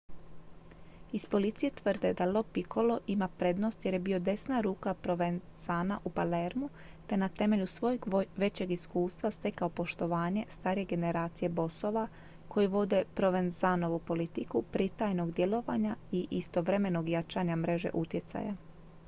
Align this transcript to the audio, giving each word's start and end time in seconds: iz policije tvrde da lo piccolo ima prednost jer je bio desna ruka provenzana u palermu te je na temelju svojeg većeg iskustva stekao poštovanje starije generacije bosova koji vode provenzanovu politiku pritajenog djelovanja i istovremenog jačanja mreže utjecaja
iz 1.17 1.25
policije 1.33 1.71
tvrde 1.79 2.13
da 2.13 2.25
lo 2.25 2.43
piccolo 2.53 2.99
ima 3.07 3.27
prednost 3.27 3.85
jer 3.85 3.93
je 3.93 3.99
bio 3.99 4.19
desna 4.19 4.61
ruka 4.61 4.93
provenzana 4.93 5.99
u 6.05 6.09
palermu 6.09 6.69
te 7.07 7.13
je 7.15 7.19
na 7.19 7.29
temelju 7.29 7.67
svojeg 7.67 8.05
većeg 8.37 8.71
iskustva 8.71 9.31
stekao 9.31 9.69
poštovanje 9.69 10.45
starije 10.49 10.85
generacije 10.85 11.49
bosova 11.49 12.07
koji 12.47 12.67
vode 12.67 13.03
provenzanovu 13.15 13.99
politiku 13.99 14.61
pritajenog 14.61 15.31
djelovanja 15.33 15.95
i 16.11 16.27
istovremenog 16.31 17.09
jačanja 17.09 17.55
mreže 17.55 17.89
utjecaja 17.93 18.55